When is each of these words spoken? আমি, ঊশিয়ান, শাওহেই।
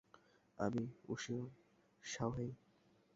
আমি, 0.59 0.83
ঊশিয়ান, 1.09 1.49
শাওহেই। 2.03 2.51